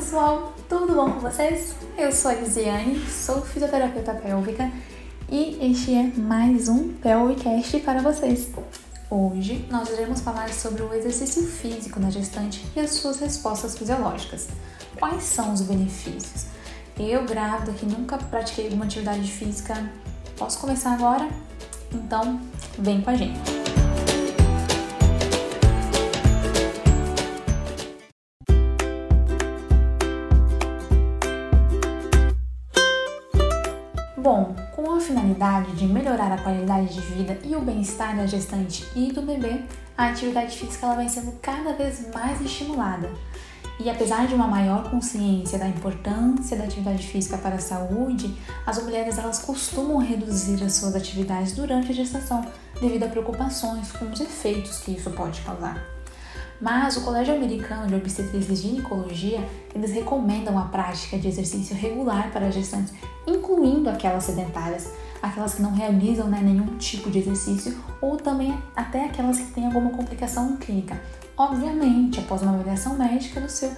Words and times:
pessoal, 0.00 0.54
tudo 0.66 0.94
bom 0.94 1.12
com 1.12 1.20
vocês? 1.20 1.74
Eu 1.98 2.10
sou 2.10 2.30
a 2.30 2.34
Lisiane, 2.34 2.98
sou 3.06 3.42
fisioterapeuta 3.42 4.14
pélvica 4.14 4.72
e 5.30 5.58
este 5.60 5.94
é 5.94 6.04
mais 6.18 6.70
um 6.70 6.88
Pelvicast 6.94 7.78
para 7.80 8.00
vocês. 8.00 8.48
Hoje 9.10 9.68
nós 9.70 9.90
iremos 9.90 10.22
falar 10.22 10.48
sobre 10.54 10.82
o 10.82 10.94
exercício 10.94 11.46
físico 11.46 12.00
na 12.00 12.08
gestante 12.08 12.66
e 12.74 12.80
as 12.80 12.92
suas 12.92 13.20
respostas 13.20 13.76
fisiológicas. 13.76 14.48
Quais 14.98 15.22
são 15.22 15.52
os 15.52 15.60
benefícios? 15.60 16.46
Eu, 16.98 17.26
grávida, 17.26 17.72
que 17.72 17.84
nunca 17.84 18.16
pratiquei 18.16 18.64
alguma 18.64 18.86
atividade 18.86 19.30
física, 19.30 19.74
posso 20.38 20.60
começar 20.60 20.94
agora? 20.94 21.28
Então, 21.92 22.40
vem 22.78 23.02
com 23.02 23.10
a 23.10 23.16
gente! 23.16 23.59
Bom, 34.22 34.54
com 34.76 34.92
a 34.92 35.00
finalidade 35.00 35.72
de 35.76 35.86
melhorar 35.86 36.30
a 36.30 36.42
qualidade 36.42 36.92
de 36.92 37.00
vida 37.00 37.38
e 37.42 37.56
o 37.56 37.60
bem-estar 37.62 38.14
da 38.14 38.26
gestante 38.26 38.86
e 38.94 39.10
do 39.10 39.22
bebê, 39.22 39.62
a 39.96 40.08
atividade 40.08 40.58
física 40.58 40.84
ela 40.84 40.96
vem 40.96 41.08
sendo 41.08 41.32
cada 41.40 41.72
vez 41.72 42.06
mais 42.12 42.38
estimulada. 42.42 43.10
E 43.78 43.88
apesar 43.88 44.26
de 44.26 44.34
uma 44.34 44.46
maior 44.46 44.90
consciência 44.90 45.58
da 45.58 45.66
importância 45.66 46.54
da 46.54 46.64
atividade 46.64 47.06
física 47.06 47.38
para 47.38 47.54
a 47.54 47.60
saúde, 47.60 48.36
as 48.66 48.82
mulheres 48.82 49.16
elas 49.16 49.38
costumam 49.38 49.96
reduzir 49.96 50.62
as 50.62 50.74
suas 50.74 50.94
atividades 50.94 51.52
durante 51.52 51.90
a 51.90 51.94
gestação 51.94 52.44
devido 52.78 53.04
a 53.04 53.08
preocupações 53.08 53.90
com 53.90 54.04
os 54.04 54.20
efeitos 54.20 54.80
que 54.80 54.90
isso 54.90 55.10
pode 55.12 55.40
causar. 55.40 55.99
Mas 56.60 56.96
o 56.98 57.00
Colégio 57.00 57.34
Americano 57.34 57.86
de 57.86 57.94
Obstetrícia 57.94 58.52
e 58.52 58.56
Ginecologia, 58.56 59.48
eles 59.74 59.92
recomendam 59.92 60.58
a 60.58 60.66
prática 60.66 61.18
de 61.18 61.26
exercício 61.26 61.74
regular 61.74 62.30
para 62.30 62.50
gestantes, 62.50 62.92
incluindo 63.26 63.88
aquelas 63.88 64.24
sedentárias, 64.24 64.92
aquelas 65.22 65.54
que 65.54 65.62
não 65.62 65.72
realizam 65.72 66.28
né, 66.28 66.40
nenhum 66.42 66.76
tipo 66.76 67.10
de 67.10 67.20
exercício 67.20 67.82
ou 68.02 68.18
também 68.18 68.58
até 68.76 69.06
aquelas 69.06 69.38
que 69.38 69.52
têm 69.52 69.66
alguma 69.66 69.90
complicação 69.90 70.58
clínica. 70.58 71.00
Obviamente, 71.34 72.20
após 72.20 72.42
uma 72.42 72.52
avaliação 72.52 72.94
médica 72.98 73.40
do 73.40 73.48
seu, 73.48 73.70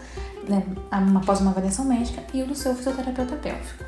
né, 0.48 0.64
após 0.90 1.40
uma 1.40 1.52
avaliação 1.52 1.84
médica 1.84 2.20
e 2.34 2.42
o 2.42 2.46
do 2.48 2.54
seu 2.56 2.74
fisioterapeuta 2.74 3.36
pélvico. 3.36 3.84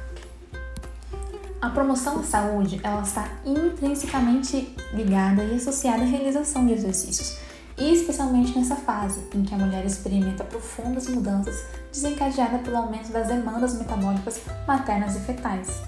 A 1.61 1.71
promoção 1.71 2.19
da 2.19 2.23
saúde, 2.23 2.79
ela 2.85 3.03
está 3.03 3.27
intrinsecamente 3.45 4.77
ligada 4.93 5.43
e 5.43 5.57
associada 5.57 6.03
à 6.03 6.07
realização 6.07 6.65
de 6.67 6.75
exercícios 6.75 7.44
e 7.77 7.93
especialmente 7.93 8.57
nessa 8.57 8.77
fase 8.77 9.21
em 9.35 9.43
que 9.43 9.55
a 9.55 9.59
mulher 9.59 9.85
experimenta 9.85 10.45
profundas 10.45 11.09
mudanças 11.09 11.65
desencadeadas 11.93 12.61
pelo 12.63 12.77
aumento 12.77 13.13
das 13.13 13.29
demandas 13.29 13.79
metabólicas 13.79 14.41
maternas 14.67 15.17
e 15.17 15.21
fetais. 15.21 15.83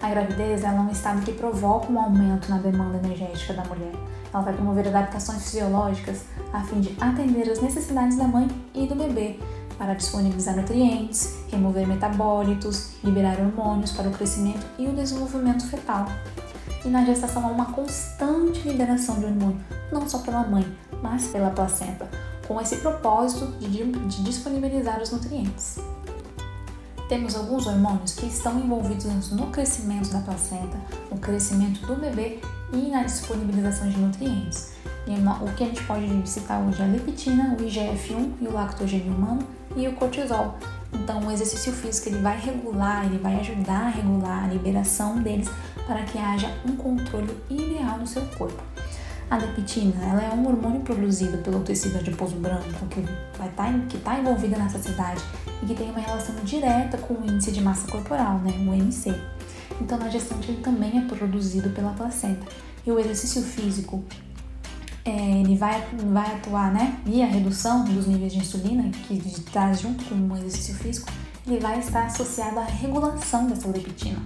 A 0.00 0.10
gravidez 0.10 0.62
é 0.62 0.70
um 0.70 0.90
estado 0.90 1.22
que 1.22 1.32
provoca 1.32 1.90
um 1.90 1.98
aumento 1.98 2.50
na 2.50 2.58
demanda 2.58 2.98
energética 2.98 3.54
da 3.54 3.64
mulher. 3.64 3.92
Ela 4.32 4.42
vai 4.42 4.52
promover 4.52 4.88
adaptações 4.88 5.44
fisiológicas 5.44 6.24
a 6.52 6.62
fim 6.62 6.80
de 6.80 6.94
atender 7.00 7.50
às 7.50 7.60
necessidades 7.60 8.18
da 8.18 8.28
mãe 8.28 8.48
e 8.74 8.86
do 8.86 8.94
bebê, 8.94 9.38
para 9.78 9.94
disponibilizar 9.94 10.56
nutrientes, 10.56 11.36
remover 11.50 11.86
metabólitos, 11.86 12.92
liberar 13.02 13.38
hormônios 13.38 13.92
para 13.92 14.08
o 14.08 14.12
crescimento 14.12 14.66
e 14.78 14.86
o 14.86 14.92
desenvolvimento 14.92 15.66
fetal. 15.66 16.06
E 16.84 16.88
na 16.88 17.04
gestação 17.04 17.44
há 17.44 17.50
uma 17.50 17.72
constante 17.72 18.68
liberação 18.68 19.18
de 19.18 19.26
hormônio, 19.26 19.60
não 19.90 20.08
só 20.08 20.18
pela 20.18 20.46
mãe, 20.46 20.64
mas 21.02 21.28
pela 21.28 21.50
placenta, 21.50 22.08
com 22.46 22.60
esse 22.60 22.76
propósito 22.76 23.46
de, 23.58 23.84
de 23.84 24.22
disponibilizar 24.22 25.00
os 25.00 25.10
nutrientes. 25.10 25.78
Temos 27.08 27.36
alguns 27.36 27.66
hormônios 27.66 28.14
que 28.14 28.26
estão 28.26 28.58
envolvidos 28.58 29.30
no 29.30 29.46
crescimento 29.48 30.08
da 30.10 30.18
placenta, 30.20 30.76
no 31.10 31.18
crescimento 31.18 31.86
do 31.86 31.94
bebê 31.94 32.40
e 32.72 32.90
na 32.90 33.04
disponibilização 33.04 33.88
de 33.88 33.96
nutrientes. 33.96 34.72
E 35.06 35.12
o 35.12 35.54
que 35.54 35.62
a 35.62 35.66
gente 35.68 35.84
pode 35.84 36.28
citar 36.28 36.60
hoje 36.60 36.82
é 36.82 36.84
a 36.84 36.88
leptina, 36.88 37.54
o 37.54 37.62
IGF-1 37.62 38.32
e 38.40 38.48
o 38.48 38.52
lactogênio 38.52 39.14
humano 39.14 39.46
e 39.76 39.86
o 39.86 39.92
cortisol. 39.92 40.58
Então, 40.92 41.20
o 41.20 41.30
exercício 41.30 41.72
físico 41.72 42.08
ele 42.08 42.18
vai 42.18 42.40
regular, 42.40 43.06
ele 43.06 43.18
vai 43.18 43.38
ajudar 43.38 43.86
a 43.86 43.88
regular 43.88 44.44
a 44.44 44.46
liberação 44.48 45.20
deles 45.22 45.48
para 45.86 46.02
que 46.02 46.18
haja 46.18 46.50
um 46.68 46.74
controle 46.74 47.36
ideal 47.48 47.98
no 47.98 48.06
seu 48.06 48.22
corpo. 48.36 48.60
A 49.28 49.36
leptina 49.36 50.04
ela 50.04 50.22
é 50.22 50.30
um 50.32 50.46
hormônio 50.46 50.80
produzido 50.82 51.38
pelo 51.38 51.60
tecido 51.60 51.98
adiposo 51.98 52.36
branco 52.36 52.86
que 52.86 53.00
vai 53.36 53.48
tá, 53.50 53.70
está 53.92 54.18
envolvida 54.20 54.56
nessa 54.56 54.78
cidade 54.78 55.20
e 55.62 55.66
que 55.66 55.74
tem 55.74 55.90
uma 55.90 55.98
relação 55.98 56.34
direta 56.44 56.96
com 56.98 57.14
o 57.14 57.26
índice 57.26 57.50
de 57.50 57.60
massa 57.60 57.90
corporal, 57.90 58.38
né, 58.38 58.52
o 58.68 58.74
IMC. 58.74 59.14
Então, 59.80 59.98
na 59.98 60.08
gestante 60.08 60.50
ele 60.50 60.60
também 60.60 60.98
é 60.98 61.02
produzido 61.02 61.70
pela 61.70 61.90
placenta. 61.90 62.46
E 62.86 62.90
o 62.90 63.00
exercício 63.00 63.42
físico 63.42 64.04
é, 65.04 65.40
ele 65.40 65.56
vai, 65.56 65.84
vai 66.12 66.34
atuar, 66.36 66.72
né? 66.72 67.00
E 67.04 67.22
a 67.22 67.26
redução 67.26 67.84
dos 67.84 68.06
níveis 68.06 68.32
de 68.32 68.38
insulina, 68.38 68.90
que 68.90 69.40
traz 69.52 69.80
junto 69.80 70.04
com 70.04 70.14
o 70.14 70.36
exercício 70.36 70.74
físico, 70.74 71.10
ele 71.46 71.60
vai 71.60 71.78
estar 71.78 72.06
associado 72.06 72.58
à 72.58 72.64
regulação 72.64 73.46
dessa 73.46 73.68
leptina. 73.68 74.20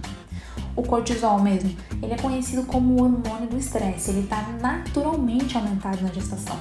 O 0.75 0.83
cortisol 0.83 1.39
mesmo, 1.41 1.75
ele 2.01 2.13
é 2.13 2.17
conhecido 2.17 2.63
como 2.63 2.93
o 2.93 3.03
hormônio 3.03 3.49
do 3.49 3.57
estresse, 3.57 4.11
ele 4.11 4.21
está 4.21 4.41
naturalmente 4.61 5.57
aumentado 5.57 6.01
na 6.01 6.09
gestação. 6.09 6.57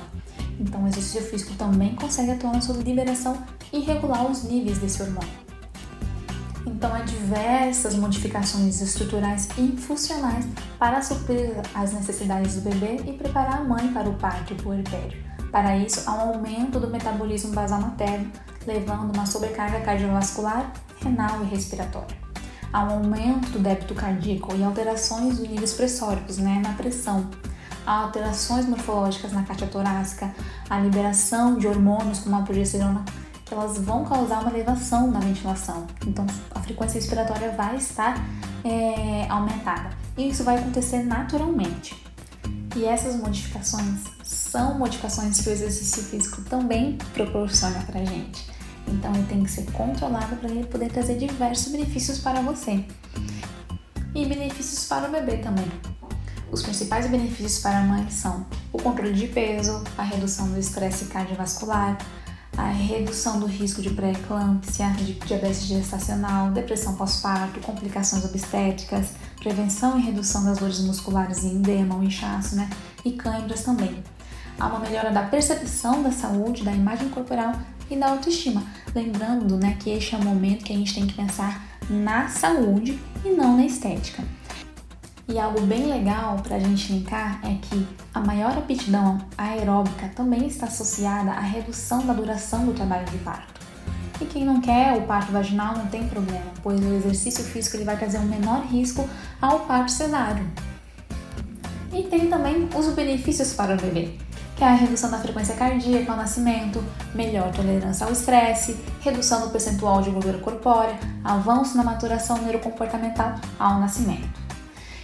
Então, 0.59 0.85
o 0.85 0.89
exercício 0.89 1.23
físico 1.23 1.55
também 1.55 1.95
consegue 1.95 2.33
atuar 2.33 2.53
na 2.53 2.61
sua 2.61 2.77
liberação 2.77 3.37
e 3.73 3.81
regular 3.81 4.31
os 4.31 4.45
níveis 4.45 4.79
desse 4.79 5.01
hormônio. 5.01 5.51
Então, 6.67 6.93
há 6.93 7.01
diversas 7.01 7.95
modificações 7.95 8.81
estruturais 8.81 9.49
e 9.57 9.77
funcionais 9.77 10.47
para 10.79 11.01
suprir 11.01 11.53
as 11.75 11.93
necessidades 11.93 12.57
do 12.57 12.63
bebê 12.63 12.97
e 13.07 13.13
preparar 13.13 13.61
a 13.61 13.65
mãe 13.65 13.93
para 13.93 14.09
o 14.09 14.15
parto 14.15 14.55
puerpério. 14.57 15.19
Para 15.51 15.77
isso, 15.79 16.03
há 16.09 16.15
um 16.15 16.35
aumento 16.35 16.79
do 16.79 16.89
metabolismo 16.89 17.53
basal 17.53 17.81
materno, 17.81 18.31
levando 18.67 19.15
uma 19.15 19.25
sobrecarga 19.25 19.81
cardiovascular, 19.81 20.73
renal 21.03 21.43
e 21.43 21.47
respiratória 21.47 22.30
um 22.79 22.91
aumento 22.91 23.51
do 23.51 23.59
débito 23.59 23.95
cardíaco 23.95 24.55
e 24.57 24.63
alterações 24.63 25.39
dos 25.39 25.49
níveis 25.49 25.73
pressóricos, 25.73 26.39
né, 26.39 26.61
na 26.63 26.73
pressão. 26.75 27.29
Alterações 27.85 28.67
morfológicas 28.67 29.33
na 29.33 29.43
caixa 29.43 29.67
torácica, 29.67 30.33
a 30.69 30.79
liberação 30.79 31.59
de 31.59 31.67
hormônios 31.67 32.21
como 32.21 32.37
a 32.37 32.43
progesterona, 32.43 33.05
que 33.45 33.55
elas 33.55 33.79
vão 33.79 34.05
causar 34.05 34.43
uma 34.43 34.51
elevação 34.51 35.11
na 35.11 35.19
ventilação. 35.19 35.87
Então, 36.07 36.25
a 36.55 36.61
frequência 36.61 37.01
respiratória 37.01 37.51
vai 37.53 37.77
estar 37.77 38.17
é, 38.65 39.27
aumentada. 39.29 39.91
E 40.17 40.29
isso 40.29 40.45
vai 40.45 40.59
acontecer 40.59 41.03
naturalmente. 41.03 42.01
E 42.77 42.85
essas 42.85 43.17
modificações 43.17 44.05
são 44.23 44.79
modificações 44.79 45.41
que 45.41 45.49
o 45.49 45.53
exercício 45.53 46.05
físico 46.05 46.43
também 46.43 46.97
proporciona 47.13 47.81
para 47.83 48.05
gente. 48.05 48.50
Então 48.91 49.15
ele 49.15 49.27
tem 49.27 49.43
que 49.45 49.51
ser 49.51 49.71
controlado 49.73 50.37
para 50.37 50.51
ele 50.51 50.67
poder 50.67 50.91
trazer 50.91 51.17
diversos 51.17 51.73
benefícios 51.73 52.19
para 52.19 52.41
você. 52.43 52.85
E 54.15 54.27
benefícios 54.27 54.87
para 54.87 55.09
o 55.09 55.13
bebê 55.13 55.37
também. 55.39 55.67
Os 56.51 56.63
principais 56.63 57.07
benefícios 57.09 57.61
para 57.61 57.79
a 57.79 57.83
mãe 57.83 58.11
são 58.11 58.45
o 58.73 58.79
controle 58.83 59.13
de 59.13 59.29
peso, 59.29 59.85
a 59.97 60.03
redução 60.03 60.49
do 60.49 60.59
estresse 60.59 61.05
cardiovascular, 61.05 61.97
a 62.57 62.67
redução 62.67 63.39
do 63.39 63.47
risco 63.47 63.81
de 63.81 63.91
pré-eclâmpsia, 63.91 64.91
de 64.91 65.13
diabetes 65.13 65.63
gestacional, 65.63 66.51
depressão 66.51 66.97
pós-parto, 66.97 67.61
complicações 67.61 68.25
obstétricas, 68.25 69.13
prevenção 69.39 69.97
e 69.97 70.03
redução 70.03 70.45
das 70.45 70.59
dores 70.59 70.81
musculares 70.81 71.45
e 71.45 71.55
edema, 71.55 71.95
o 71.95 72.03
inchaço, 72.03 72.57
né? 72.57 72.69
E 73.05 73.13
câimbras 73.13 73.63
também. 73.63 74.03
Há 74.59 74.67
uma 74.67 74.81
melhora 74.81 75.13
da 75.13 75.23
percepção 75.23 76.03
da 76.03 76.11
saúde, 76.11 76.65
da 76.65 76.73
imagem 76.73 77.09
corporal 77.09 77.53
e 77.91 77.97
da 77.97 78.11
autoestima. 78.11 78.63
Lembrando 78.95 79.57
né, 79.57 79.77
que 79.79 79.91
este 79.91 80.15
é 80.15 80.19
o 80.19 80.25
momento 80.25 80.65
que 80.65 80.73
a 80.73 80.77
gente 80.77 80.95
tem 80.95 81.07
que 81.07 81.15
pensar 81.15 81.67
na 81.91 82.29
saúde 82.29 82.99
e 83.25 83.31
não 83.31 83.57
na 83.57 83.67
estética. 83.67 84.23
E 85.29 85.39
algo 85.39 85.61
bem 85.63 85.87
legal 85.87 86.37
para 86.43 86.57
a 86.57 86.59
gente 86.59 86.93
linkar 86.93 87.41
é 87.45 87.57
que 87.63 87.87
a 88.13 88.21
maior 88.21 88.57
aptidão 88.57 89.19
aeróbica 89.39 90.09
também 90.09 90.47
está 90.47 90.67
associada 90.67 91.31
à 91.31 91.41
redução 91.41 92.05
da 92.05 92.13
duração 92.13 92.67
do 92.67 92.73
trabalho 92.73 93.07
de 93.07 93.19
parto. 93.19 93.61
E 94.21 94.25
quem 94.27 94.45
não 94.45 94.61
quer 94.61 94.99
o 94.99 95.03
parto 95.03 95.33
vaginal 95.33 95.77
não 95.77 95.87
tem 95.87 96.07
problema, 96.07 96.51
pois 96.63 96.81
o 96.81 96.95
exercício 96.95 97.45
físico 97.45 97.77
ele 97.77 97.85
vai 97.85 97.97
trazer 97.97 98.19
um 98.19 98.27
menor 98.27 98.65
risco 98.67 99.09
ao 99.41 99.61
parto 99.61 99.93
cesáreo. 99.93 100.47
E 101.93 102.03
tem 102.03 102.29
também 102.29 102.69
os 102.77 102.89
benefícios 102.89 103.55
para 103.55 103.75
o 103.75 103.81
bebê 103.81 104.19
que 104.61 104.65
é 104.65 104.69
a 104.69 104.75
redução 104.75 105.11
da 105.11 105.17
frequência 105.17 105.55
cardíaca 105.55 106.13
ao 106.13 106.19
nascimento, 106.19 106.85
melhor 107.15 107.51
tolerância 107.51 108.05
ao 108.05 108.13
estresse, 108.13 108.77
redução 109.01 109.41
do 109.41 109.49
percentual 109.49 110.03
de 110.03 110.11
gordura 110.11 110.37
corpórea, 110.37 111.01
avanço 111.25 111.79
na 111.79 111.83
maturação 111.83 112.37
neurocomportamental 112.43 113.37
ao 113.59 113.81
nascimento. 113.81 114.29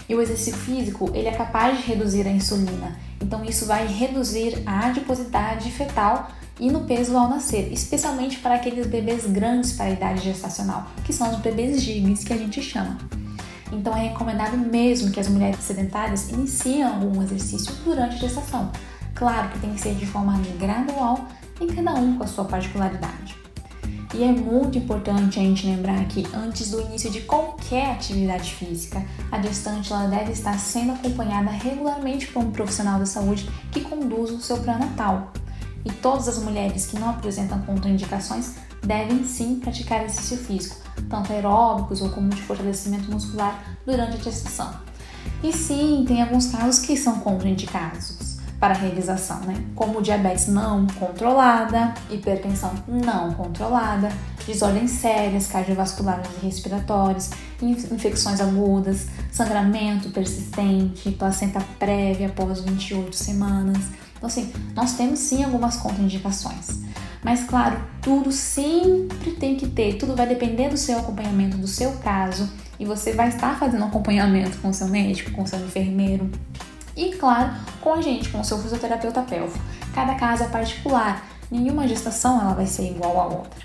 E 0.07 0.15
o 0.15 0.21
exercício 0.21 0.61
físico, 0.61 1.11
ele 1.15 1.29
é 1.29 1.33
capaz 1.33 1.79
de 1.79 1.85
reduzir 1.85 2.27
a 2.27 2.31
insulina, 2.31 2.99
então 3.19 3.43
isso 3.47 3.65
vai 3.65 3.87
reduzir 3.87 4.63
a 4.67 4.89
adiposidade 4.89 5.71
fetal 5.71 6.29
e 6.61 6.71
no 6.71 6.81
peso 6.81 7.17
ao 7.17 7.27
nascer, 7.27 7.73
especialmente 7.73 8.37
para 8.41 8.57
aqueles 8.57 8.87
bebês 8.87 9.25
grandes 9.25 9.73
para 9.73 9.87
a 9.87 9.91
idade 9.91 10.21
gestacional, 10.21 10.87
que 11.03 11.15
são 11.15 11.31
os 11.31 11.39
bebês 11.39 11.81
gigas 11.81 12.23
que 12.23 12.35
a 12.35 12.37
gente 12.37 12.61
chama. 12.61 12.99
Então 13.73 13.97
é 13.97 14.09
recomendado 14.09 14.59
mesmo 14.59 15.11
que 15.11 15.19
as 15.19 15.29
mulheres 15.29 15.61
sedentárias 15.61 16.29
iniciem 16.29 16.83
algum 16.83 17.23
exercício 17.23 17.75
durante 17.87 18.17
a 18.17 18.19
gestação. 18.19 18.71
Claro 19.17 19.49
que 19.49 19.59
tem 19.61 19.73
que 19.73 19.81
ser 19.81 19.95
de 19.95 20.05
forma 20.05 20.39
gradual 20.59 21.27
e 21.59 21.67
cada 21.67 21.95
um 21.95 22.19
com 22.19 22.25
a 22.25 22.27
sua 22.27 22.45
particularidade. 22.45 23.35
E 24.15 24.23
é 24.23 24.31
muito 24.31 24.77
importante 24.77 25.41
a 25.41 25.43
gente 25.43 25.67
lembrar 25.67 26.05
que 26.07 26.27
antes 26.35 26.71
do 26.71 26.83
início 26.83 27.11
de 27.11 27.23
qualquer 27.23 27.93
atividade 27.93 28.53
física, 28.55 29.03
a 29.33 29.41
gestante 29.41 29.91
ela 29.91 30.07
deve 30.07 30.33
estar 30.33 30.59
sendo 30.59 30.93
acompanhada 30.93 31.51
regularmente 31.51 32.27
por 32.27 32.43
um 32.43 32.51
profissional 32.51 32.99
da 32.99 33.07
saúde 33.07 33.49
que 33.73 33.81
conduza 33.81 34.35
o 34.35 34.41
seu 34.41 34.59
pré-natal. 34.59 35.33
E 35.83 35.91
todas 35.91 36.29
as 36.29 36.39
mulheres 36.43 36.87
que 36.87 36.99
não 36.99 37.09
apresentam 37.09 37.63
contraindicações 37.63 38.57
devem 38.85 39.25
sim 39.25 39.61
praticar 39.61 40.05
exercício 40.05 40.37
físico, 40.37 40.77
tanto 41.09 41.33
aeróbicos 41.33 42.03
ou 42.03 42.11
como 42.11 42.29
de 42.29 42.43
fortalecimento 42.43 43.11
muscular 43.11 43.79
durante 43.87 44.17
a 44.17 44.21
gestação. 44.21 44.75
E 45.43 45.53
sim, 45.55 46.05
tem 46.07 46.21
alguns 46.21 46.49
casos 46.49 46.85
que 46.85 46.97
são 46.97 47.21
contraindicados 47.21 48.26
para 48.67 48.75
a 48.75 48.79
realização, 48.79 49.39
né? 49.43 49.65
Como 49.77 50.03
diabetes 50.03 50.49
não 50.49 50.89
controlada, 50.89 51.95
hipertensão 52.11 52.73
não 52.89 53.33
controlada, 53.33 54.09
desordens 54.45 54.91
sérias 54.91 55.47
cardiovasculares 55.47 56.27
e 56.43 56.47
respiratórias, 56.47 57.31
infecções 57.63 58.41
agudas, 58.41 59.07
sangramento 59.31 60.11
persistente, 60.11 61.13
placenta 61.13 61.61
prévia 61.79 62.27
após 62.27 62.61
28 62.63 63.15
semanas. 63.15 63.79
Então, 64.17 64.27
assim, 64.27 64.53
nós 64.75 64.95
temos 64.95 65.21
sim 65.21 65.45
algumas 65.45 65.77
contraindicações. 65.77 66.81
Mas 67.23 67.45
claro, 67.45 67.81
tudo 68.03 68.33
sempre 68.33 69.31
tem 69.31 69.55
que 69.55 69.69
ter, 69.69 69.95
tudo 69.95 70.17
vai 70.17 70.27
depender 70.27 70.71
do 70.71 70.77
seu 70.77 70.99
acompanhamento, 70.99 71.57
do 71.57 71.69
seu 71.69 71.93
caso, 71.99 72.51
e 72.81 72.85
você 72.85 73.13
vai 73.13 73.29
estar 73.29 73.57
fazendo 73.61 73.85
acompanhamento 73.85 74.59
com 74.59 74.71
o 74.71 74.75
seu 74.75 74.89
médico, 74.89 75.31
com 75.31 75.45
o 75.45 75.47
seu 75.47 75.61
enfermeiro 75.61 76.29
e, 76.97 77.13
claro, 77.13 77.53
com 77.87 77.95
a 77.95 78.03
gente, 78.03 78.31
com 78.31 78.41
o 78.41 78.45
seu 78.45 78.59
fisioterapeuta 78.59 79.23
pélvico. 79.23 79.65
Cada 79.95 80.17
caso 80.17 80.43
é 80.43 80.49
particular, 80.49 81.25
nenhuma 81.49 81.87
gestação 81.87 82.41
ela 82.41 82.53
vai 82.53 82.67
ser 82.67 82.91
igual 82.91 83.21
à 83.21 83.27
outra. 83.27 83.65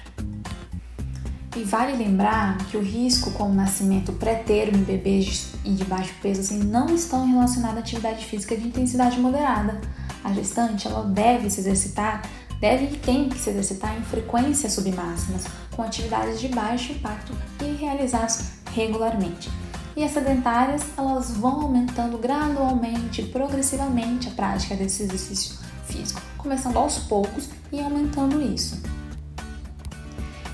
E 1.57 1.63
vale 1.63 1.97
lembrar 1.97 2.59
que 2.65 2.77
o 2.77 2.83
risco 2.83 3.31
com 3.31 3.45
o 3.45 3.53
nascimento 3.53 4.13
pré-termo 4.13 4.77
em 4.77 4.83
bebês 4.83 5.55
e 5.65 5.71
de 5.71 5.83
baixo 5.85 6.13
peso 6.21 6.41
assim, 6.41 6.59
não 6.59 6.93
estão 6.93 7.25
relacionados 7.25 7.77
à 7.77 7.79
atividade 7.79 8.23
física 8.23 8.55
de 8.55 8.67
intensidade 8.67 9.19
moderada. 9.19 9.81
A 10.23 10.31
gestante 10.33 10.85
ela 10.85 11.03
deve 11.03 11.49
se 11.49 11.59
exercitar 11.59 12.21
deve 12.59 12.93
e 12.93 12.97
tem 12.99 13.27
que 13.27 13.39
se 13.39 13.49
exercitar 13.49 13.97
em 13.97 14.03
frequências 14.03 14.73
submáximas, 14.73 15.45
com 15.75 15.81
atividades 15.81 16.39
de 16.39 16.47
baixo 16.47 16.91
impacto 16.91 17.33
e 17.59 17.73
realizadas 17.73 18.51
regularmente. 18.71 19.49
E 19.95 20.03
as 20.03 20.11
sedentárias, 20.11 20.83
elas 20.97 21.31
vão 21.31 21.61
aumentando 21.63 22.17
gradualmente, 22.17 23.23
progressivamente 23.23 24.29
a 24.29 24.31
prática 24.31 24.75
desse 24.75 25.03
exercício 25.03 25.57
físico, 25.85 26.21
começando 26.37 26.77
aos 26.77 26.99
poucos 26.99 27.49
e 27.71 27.81
aumentando 27.81 28.41
isso. 28.41 28.81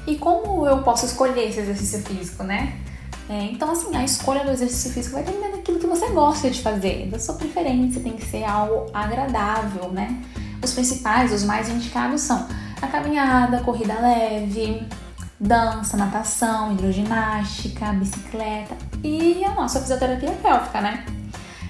E 0.07 0.15
como 0.15 0.65
eu 0.65 0.81
posso 0.81 1.05
escolher 1.05 1.49
esse 1.49 1.59
exercício 1.59 1.99
físico, 1.99 2.43
né? 2.43 2.79
É, 3.29 3.43
então, 3.43 3.71
assim, 3.71 3.95
a 3.95 4.03
escolha 4.03 4.43
do 4.43 4.51
exercício 4.51 4.91
físico 4.91 5.15
vai 5.15 5.23
depender 5.23 5.55
daquilo 5.55 5.79
que 5.79 5.85
você 5.85 6.07
gosta 6.09 6.49
de 6.49 6.61
fazer, 6.61 7.07
da 7.07 7.19
sua 7.19 7.35
preferência, 7.35 8.01
tem 8.01 8.13
que 8.13 8.25
ser 8.25 8.43
algo 8.45 8.89
agradável, 8.93 9.91
né? 9.91 10.19
Os 10.63 10.73
principais, 10.73 11.31
os 11.31 11.43
mais 11.43 11.69
indicados 11.69 12.21
são 12.21 12.47
a 12.81 12.87
caminhada, 12.87 13.59
corrida 13.59 13.99
leve, 13.99 14.87
dança, 15.39 15.97
natação, 15.97 16.71
hidroginástica, 16.71 17.91
bicicleta 17.93 18.86
e 19.03 19.43
a 19.43 19.53
nossa 19.53 19.79
fisioterapia 19.79 20.31
pélvica, 20.31 20.81
né? 20.81 21.05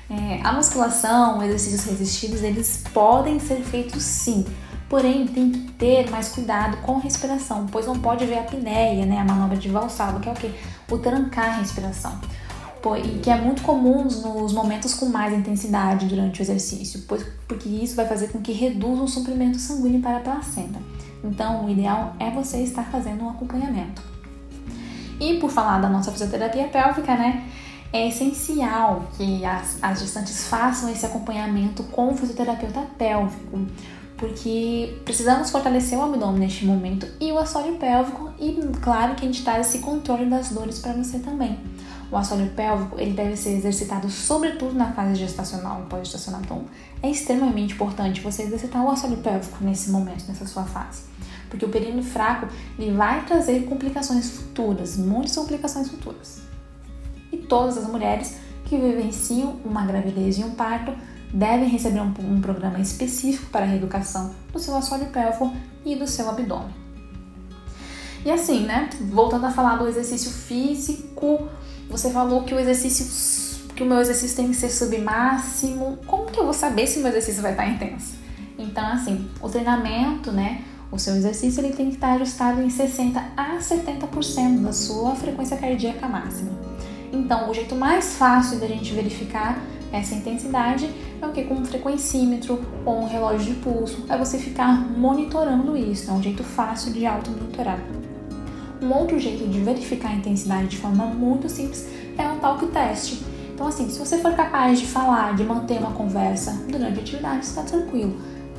É, 0.10 0.40
a 0.44 0.54
musculação, 0.54 1.44
exercícios 1.44 1.86
resistidos, 1.86 2.42
eles 2.42 2.84
podem 2.94 3.40
ser 3.40 3.62
feitos 3.62 4.04
sim, 4.04 4.46
porém 4.88 5.28
tem 5.28 5.52
que 5.52 5.72
ter 5.74 6.10
mais 6.10 6.30
cuidado 6.30 6.78
com 6.78 6.96
a 6.98 7.00
respiração, 7.00 7.66
pois 7.70 7.86
não 7.86 8.00
pode 8.00 8.24
haver 8.24 8.38
a 8.38 8.42
apneia, 8.42 9.06
né, 9.06 9.20
a 9.20 9.26
manobra 9.26 9.58
de 9.58 9.68
valsalva, 9.68 10.22
que 10.22 10.30
é 10.30 10.32
o 10.32 10.36
que? 10.36 10.54
O 10.90 10.98
trancar 10.98 11.46
a 11.46 11.58
respiração 11.58 12.18
e 12.96 13.20
que 13.20 13.30
é 13.30 13.36
muito 13.36 13.64
comum 13.64 14.04
nos 14.04 14.54
momentos 14.54 14.94
com 14.94 15.08
mais 15.08 15.34
intensidade 15.34 16.06
durante 16.06 16.40
o 16.40 16.44
exercício, 16.44 17.04
pois, 17.08 17.26
porque 17.48 17.68
isso 17.68 17.96
vai 17.96 18.08
fazer 18.08 18.30
com 18.30 18.40
que 18.40 18.54
reduza 18.54 19.02
o 19.02 19.08
suprimento 19.08 19.60
sanguíneo 19.60 20.02
para 20.02 20.18
a 20.18 20.20
placenta. 20.22 20.80
Então, 21.24 21.66
o 21.66 21.70
ideal 21.70 22.16
é 22.20 22.30
você 22.30 22.60
estar 22.60 22.84
fazendo 22.84 23.24
um 23.24 23.30
acompanhamento. 23.30 24.02
E 25.20 25.36
por 25.36 25.50
falar 25.50 25.80
da 25.80 25.90
nossa 25.90 26.12
fisioterapia 26.12 26.68
pélvica, 26.68 27.16
né? 27.16 27.48
É 27.92 28.08
essencial 28.08 29.08
que 29.18 29.46
as, 29.46 29.78
as 29.82 30.00
gestantes 30.02 30.48
façam 30.48 30.90
esse 30.90 31.06
acompanhamento 31.06 31.84
com 31.84 32.10
o 32.10 32.18
fisioterapeuta 32.18 32.82
pélvico, 32.98 33.66
porque 34.18 34.98
precisamos 35.06 35.50
fortalecer 35.50 35.98
o 35.98 36.04
abdômen 36.04 36.40
neste 36.40 36.66
momento 36.66 37.08
e 37.20 37.32
o 37.32 37.38
assoalho 37.38 37.76
pélvico, 37.76 38.30
e 38.40 38.60
claro 38.82 39.16
que 39.16 39.24
a 39.24 39.28
gente 39.28 39.44
traz 39.44 39.68
esse 39.68 39.80
controle 39.80 40.26
das 40.26 40.50
dores 40.50 40.80
para 40.80 40.94
você 40.94 41.20
também. 41.20 41.58
O 42.12 42.18
assoalho 42.18 42.50
pélvico 42.52 43.00
ele 43.00 43.12
deve 43.12 43.36
ser 43.36 43.52
exercitado 43.52 44.10
sobretudo 44.10 44.74
na 44.74 44.92
fase 44.92 45.16
gestacional 45.16 45.82
e 45.82 45.90
pós-gestacional. 45.90 46.42
Então, 46.44 46.66
é 47.02 47.10
extremamente 47.10 47.74
importante 47.74 48.22
você 48.22 48.44
exercitar 48.44 48.84
o 48.84 48.90
assoalho 48.90 49.18
pélvico 49.18 49.64
nesse 49.64 49.90
momento, 49.92 50.26
nessa 50.28 50.46
sua 50.46 50.64
fase. 50.64 51.02
Porque 51.50 51.66
o 51.66 51.70
períneo 51.70 52.04
fraco 52.04 52.48
ele 52.78 52.92
vai 52.92 53.26
trazer 53.26 53.66
complicações 53.66 54.30
futuras, 54.30 54.98
muitas 54.98 55.36
complicações 55.36 55.90
futuras. 55.90 56.42
E 57.32 57.38
todas 57.38 57.78
as 57.78 57.88
mulheres 57.88 58.38
que 58.66 58.78
vivenciam 58.78 59.60
uma 59.64 59.86
gravidez 59.86 60.38
e 60.38 60.44
um 60.44 60.52
parto 60.52 60.94
devem 61.34 61.68
receber 61.68 62.02
um, 62.02 62.14
um 62.20 62.42
programa 62.42 62.80
específico 62.80 63.50
para 63.50 63.66
a 63.66 63.68
reeducação 63.68 64.34
do 64.52 64.60
seu 64.60 64.76
assoalho 64.76 65.08
pélvico 65.08 65.54
e 65.86 65.96
do 65.96 66.08
seu 66.08 66.30
abdômen. 66.30 66.88
E 68.26 68.32
assim, 68.32 68.66
né? 68.66 68.90
Voltando 69.10 69.46
a 69.46 69.52
falar 69.52 69.78
do 69.78 69.88
exercício 69.88 70.32
físico, 70.32 71.48
você 71.90 72.10
falou 72.10 72.44
que 72.44 72.54
o 72.54 72.60
exercício, 72.60 73.70
que 73.74 73.84
o 73.84 73.86
meu 73.86 74.00
exercício 74.00 74.36
tem 74.36 74.50
que 74.50 74.56
ser 74.56 74.70
submáximo. 74.70 75.98
Como 76.06 76.26
que 76.26 76.40
eu 76.40 76.44
vou 76.44 76.54
saber 76.54 76.88
se 76.88 77.00
o 77.00 77.02
meu 77.02 77.12
exercício 77.12 77.42
vai 77.42 77.52
estar 77.52 77.68
intenso? 77.68 78.16
Então, 78.58 78.86
assim, 78.88 79.30
o 79.42 79.48
treinamento, 79.48 80.32
né? 80.32 80.64
O 80.92 80.98
seu 80.98 81.16
exercício 81.16 81.62
ele 81.64 81.74
tem 81.74 81.90
que 81.90 81.96
estar 81.96 82.14
ajustado 82.14 82.62
em 82.62 82.70
60 82.70 83.20
a 83.36 83.58
70% 83.58 84.62
da 84.62 84.72
sua 84.72 85.16
frequência 85.16 85.58
cardíaca 85.58 86.08
máxima. 86.08 86.52
Então, 87.12 87.50
o 87.50 87.54
jeito 87.54 87.76
mais 87.76 88.16
fácil 88.16 88.60
da 88.60 88.68
gente 88.68 88.94
verificar 88.94 89.62
essa 89.92 90.16
intensidade 90.16 90.90
é 91.22 91.26
o 91.26 91.32
que? 91.32 91.44
Com 91.44 91.56
um 91.56 91.66
frequencímetro 91.66 92.64
ou 92.86 93.02
um 93.02 93.08
relógio 93.08 93.54
de 93.54 93.60
pulso. 93.60 94.06
É 94.10 94.18
você 94.18 94.38
ficar 94.38 94.74
monitorando 94.74 95.76
isso. 95.76 96.10
É 96.10 96.14
um 96.14 96.22
jeito 96.22 96.44
fácil 96.44 96.94
de 96.94 97.06
auto-monitorar. 97.06 97.80
Um 98.82 98.94
outro 98.94 99.20
jeito 99.20 99.48
de 99.48 99.60
verificar 99.60 100.10
a 100.10 100.16
intensidade 100.16 100.68
de 100.68 100.78
forma 100.78 101.06
muito 101.06 101.50
simples 101.50 101.88
é 102.18 102.28
o 102.30 102.36
talk 102.38 102.66
test. 102.68 103.22
Então, 103.54 103.68
assim, 103.68 103.90
se 103.90 103.98
você 103.98 104.20
for 104.20 104.34
capaz 104.36 104.80
de 104.80 104.86
falar, 104.86 105.36
de 105.36 105.44
manter 105.44 105.80
uma 105.80 105.92
conversa 105.92 106.52
durante 106.70 107.00
a 107.00 107.02
atividade, 107.02 107.46
está 107.46 107.64
tranquilo. 107.64 108.16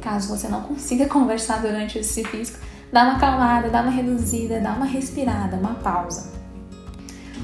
Caso 0.09 0.35
você 0.35 0.49
não 0.49 0.63
consiga 0.63 1.05
conversar 1.07 1.61
durante 1.61 1.99
esse 1.99 2.25
físico, 2.25 2.59
dá 2.91 3.05
uma 3.05 3.17
acalmada, 3.17 3.69
dá 3.69 3.83
uma 3.83 3.91
reduzida, 3.91 4.59
dá 4.59 4.73
uma 4.73 4.87
respirada, 4.87 5.55
uma 5.59 5.75
pausa. 5.75 6.33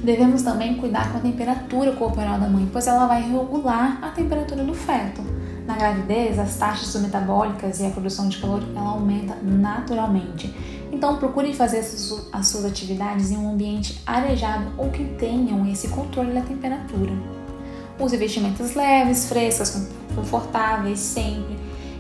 Devemos 0.03 0.41
também 0.41 0.77
cuidar 0.77 1.13
com 1.13 1.19
a 1.19 1.21
temperatura 1.21 1.93
corporal 1.93 2.41
da 2.41 2.49
mãe, 2.49 2.67
pois 2.73 2.87
ela 2.87 3.07
vai 3.07 3.21
regular 3.21 3.99
a 4.03 4.09
temperatura 4.09 4.65
do 4.65 4.73
feto. 4.73 5.21
Na 5.67 5.77
gravidez, 5.77 6.39
as 6.39 6.57
taxas 6.57 6.99
metabólicas 7.03 7.81
e 7.81 7.87
a 7.87 7.91
produção 7.91 8.31
de 8.31 8.39
calor 8.39 8.63
ela 8.75 8.91
aumenta 8.93 9.37
naturalmente. 9.43 10.55
Então 10.91 11.19
procure 11.19 11.53
fazer 11.53 11.81
as 12.33 12.47
suas 12.47 12.65
atividades 12.65 13.31
em 13.31 13.37
um 13.37 13.51
ambiente 13.51 14.01
arejado 14.07 14.73
ou 14.79 14.91
que 14.91 15.05
tenham 15.19 15.67
esse 15.71 15.89
controle 15.89 16.33
da 16.33 16.41
temperatura. 16.41 17.13
Use 17.99 18.17
vestimentas 18.17 18.75
leves, 18.75 19.29
frescas, 19.29 19.87
confortáveis 20.15 20.99
sempre. 20.99 21.54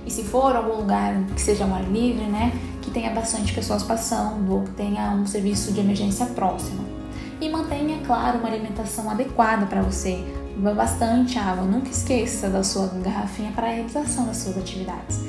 E 0.07 0.11
se 0.11 0.23
for 0.25 0.55
algum 0.55 0.77
lugar 0.77 1.15
que 1.35 1.41
seja 1.41 1.65
ao 1.65 1.75
ar 1.75 1.85
livre, 1.85 2.25
né, 2.25 2.53
que 2.83 2.91
tenha 2.91 3.11
bastante 3.11 3.53
pessoas 3.53 3.83
passando 3.83 4.53
ou 4.53 4.63
que 4.63 4.71
tenha 4.73 5.11
um 5.13 5.27
serviço 5.27 5.73
de 5.73 5.81
emergência 5.81 6.27
próximo. 6.27 6.85
E 7.41 7.49
mantenha, 7.49 7.99
claro, 8.07 8.39
uma 8.39 8.49
alimentação 8.49 9.11
adequada 9.11 9.67
para 9.67 9.83
você, 9.83 10.23
Beba 10.57 10.73
bastante 10.73 11.37
água, 11.37 11.65
nunca 11.65 11.91
esqueça 11.91 12.49
da 12.49 12.63
sua 12.63 12.87
garrafinha 13.03 13.51
para 13.51 13.67
a 13.67 13.71
realização 13.71 14.25
das 14.25 14.37
suas 14.37 14.57
atividades. 14.57 15.21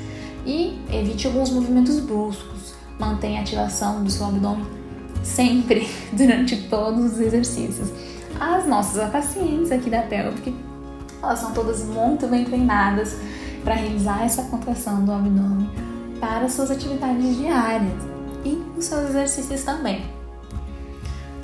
E 0.46 0.78
evite 0.88 1.26
alguns 1.26 1.50
movimentos 1.50 1.98
bruscos, 1.98 2.74
mantenha 2.96 3.40
a 3.40 3.42
ativação 3.42 4.04
do 4.04 4.10
seu 4.10 4.26
abdômen 4.26 4.64
sempre 5.26 5.88
durante 6.12 6.56
todos 6.68 7.14
os 7.14 7.20
exercícios. 7.20 7.90
As 8.38 8.66
nossas 8.66 9.10
pacientes 9.10 9.72
aqui 9.72 9.90
da 9.90 10.02
Pelvic, 10.02 10.54
elas 11.22 11.40
são 11.40 11.52
todas 11.52 11.84
muito 11.84 12.28
bem 12.28 12.44
treinadas 12.44 13.16
para 13.66 13.74
realizar 13.74 14.22
essa 14.22 14.44
contração 14.44 15.04
do 15.04 15.10
abdômen 15.10 15.68
para 16.20 16.48
suas 16.48 16.70
atividades 16.70 17.36
diárias 17.36 18.00
e 18.44 18.62
os 18.78 18.84
seus 18.84 19.10
exercícios 19.10 19.64
também. 19.64 20.06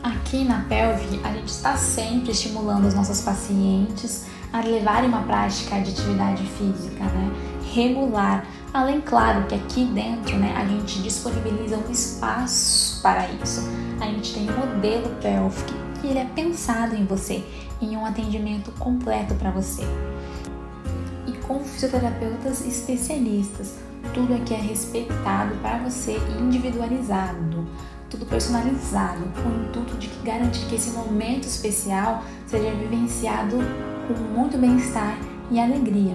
Aqui 0.01 0.45
na 0.45 0.61
Pelve, 0.69 1.21
a 1.25 1.33
gente 1.33 1.49
está 1.49 1.77
sempre 1.77 2.31
estimulando 2.31 2.87
os 2.87 2.95
nossos 2.95 3.23
pacientes 3.23 4.27
a 4.53 4.61
levarem 4.61 5.09
uma 5.09 5.23
prática 5.23 5.81
de 5.81 5.91
atividade 5.91 6.45
física, 6.47 7.03
né? 7.03 7.33
Regular. 7.75 8.47
Além, 8.73 9.01
claro, 9.01 9.45
que 9.49 9.57
aqui 9.57 9.85
dentro, 9.87 10.39
né, 10.39 10.55
a 10.57 10.65
gente 10.65 11.03
disponibiliza 11.03 11.77
um 11.77 11.91
espaço 11.91 13.03
para 13.03 13.27
isso. 13.43 13.63
A 14.01 14.07
gente 14.07 14.33
tem 14.33 14.49
um 14.49 14.57
modelo 14.59 15.09
pélvico 15.21 15.73
que 16.01 16.07
ele 16.07 16.21
é 16.21 16.25
pensado 16.25 16.95
em 16.95 17.05
você, 17.05 17.45
em 17.81 17.97
um 17.97 18.07
atendimento 18.07 18.71
completo 18.79 19.35
para 19.35 19.51
você. 19.51 19.83
Com 21.47 21.61
fisioterapeutas 21.65 22.67
especialistas, 22.67 23.75
tudo 24.15 24.35
aqui 24.35 24.55
é 24.55 24.59
respeitado 24.59 25.55
para 25.57 25.79
você 25.79 26.19
individualizado 26.41 27.67
tudo 28.13 28.27
personalizado, 28.27 29.25
com 29.43 29.49
o 29.49 29.65
intuito 29.65 29.97
de 29.97 30.09
garantir 30.23 30.67
que 30.67 30.75
esse 30.75 30.91
momento 30.91 31.45
especial 31.45 32.23
seja 32.47 32.71
vivenciado 32.73 33.57
com 34.07 34.15
muito 34.39 34.59
bem-estar 34.59 35.19
e 35.51 35.59
alegria. 35.59 36.15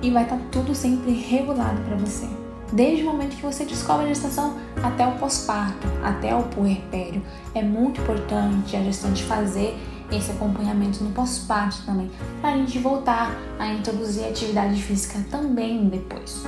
E 0.00 0.10
vai 0.10 0.22
estar 0.22 0.36
tá 0.36 0.42
tudo 0.50 0.74
sempre 0.74 1.12
regulado 1.12 1.78
para 1.82 1.96
você. 1.96 2.26
Desde 2.72 3.02
o 3.02 3.06
momento 3.06 3.36
que 3.36 3.42
você 3.42 3.64
descobre 3.64 4.06
a 4.06 4.08
gestação 4.08 4.56
até 4.82 5.06
o 5.06 5.18
pós-parto, 5.18 5.86
até 6.02 6.34
o 6.34 6.44
puerpério. 6.44 7.20
É 7.54 7.62
muito 7.62 8.00
importante 8.00 8.74
a 8.74 8.82
gestante 8.82 9.22
fazer 9.24 9.76
esse 10.12 10.30
acompanhamento 10.32 11.02
no 11.04 11.10
pós-parto 11.10 11.82
também, 11.84 12.10
para 12.40 12.54
a 12.54 12.56
gente 12.56 12.78
voltar 12.78 13.34
a 13.58 13.68
introduzir 13.68 14.24
atividade 14.24 14.82
física 14.82 15.18
também 15.30 15.88
depois. 15.88 16.44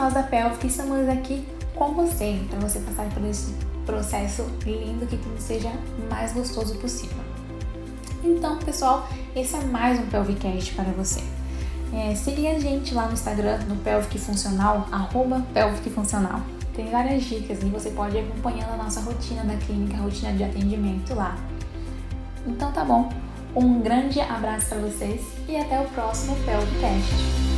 nós 0.00 0.14
da 0.14 0.22
Pelvic 0.22 0.66
estamos 0.66 1.06
aqui 1.10 1.46
com 1.74 1.92
você, 1.92 2.40
para 2.48 2.58
você 2.58 2.80
passar 2.80 3.06
por 3.10 3.22
esse 3.26 3.54
processo 3.84 4.46
lindo 4.64 5.06
que 5.06 5.18
tudo 5.18 5.38
seja 5.38 5.70
mais 6.08 6.32
gostoso 6.32 6.74
possível. 6.76 7.18
Então, 8.24 8.58
pessoal, 8.58 9.06
esse 9.36 9.54
é 9.56 9.64
mais 9.64 10.00
um 10.00 10.06
Pelvicast 10.06 10.72
para 10.74 10.90
você. 10.92 11.20
É, 11.92 12.14
siga 12.14 12.50
a 12.50 12.58
gente 12.58 12.94
lá 12.94 13.06
no 13.06 13.14
Instagram, 13.14 13.58
no 13.68 13.76
Pelvic 13.76 14.18
Funcional, 14.18 14.86
arroba 14.92 15.44
Pelvic 15.52 15.90
Funcional. 15.90 16.40
Tem 16.74 16.88
várias 16.88 17.24
dicas 17.24 17.62
e 17.62 17.66
você 17.66 17.90
pode 17.90 18.16
ir 18.16 18.20
acompanhando 18.20 18.72
a 18.74 18.76
nossa 18.76 19.00
rotina 19.00 19.42
da 19.44 19.56
clínica, 19.56 19.96
a 19.96 20.00
rotina 20.00 20.32
de 20.32 20.44
atendimento 20.44 21.14
lá. 21.14 21.36
Então 22.46 22.70
tá 22.70 22.84
bom, 22.84 23.08
um 23.54 23.80
grande 23.80 24.20
abraço 24.20 24.68
para 24.68 24.78
vocês 24.78 25.20
e 25.48 25.56
até 25.56 25.80
o 25.80 25.84
próximo 25.88 26.36
Pelvicast. 26.44 27.49